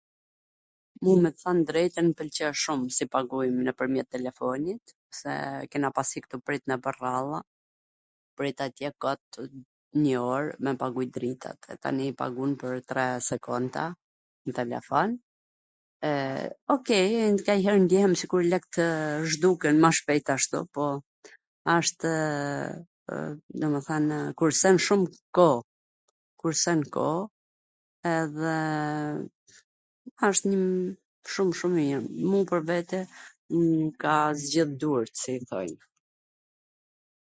[1.05, 4.83] Mu me than drejtwn mw pwlqen shum si paguj nwpwrmjet telefonit,
[5.73, 7.39] kena pas hik tu prit nwpwr radha,
[8.39, 9.23] prit atje kot
[10.01, 13.83] njw or me pagu uj, dritat, e tani i pagun pwr tre sekonda
[14.49, 15.09] n telefon,
[16.09, 16.13] e
[16.75, 18.83] Okej nganjher ndjehem sikur lektw
[19.33, 20.93] zhduken ma shpejt ashtu por
[21.75, 22.79] ashtwww,
[23.63, 24.07] domethan
[24.41, 25.01] kursen shum
[25.39, 25.59] koh,
[26.41, 27.19] kursen koh
[28.17, 28.55] edhe
[30.29, 30.45] asht
[31.33, 31.99] shum shum mir.
[32.31, 32.99] Mu pwr vete
[33.57, 34.15] m ka
[34.45, 35.73] zgjidh durt si i thojn.